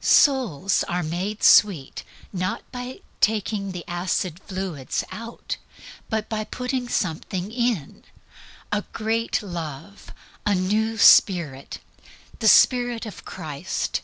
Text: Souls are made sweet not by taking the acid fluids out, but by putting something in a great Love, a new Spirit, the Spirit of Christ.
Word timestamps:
Souls 0.00 0.82
are 0.88 1.04
made 1.04 1.44
sweet 1.44 2.02
not 2.32 2.64
by 2.72 2.98
taking 3.20 3.70
the 3.70 3.84
acid 3.86 4.40
fluids 4.42 5.04
out, 5.12 5.56
but 6.10 6.28
by 6.28 6.42
putting 6.42 6.88
something 6.88 7.52
in 7.52 8.02
a 8.72 8.82
great 8.92 9.40
Love, 9.40 10.12
a 10.44 10.52
new 10.52 10.98
Spirit, 10.98 11.78
the 12.40 12.48
Spirit 12.48 13.06
of 13.06 13.24
Christ. 13.24 14.00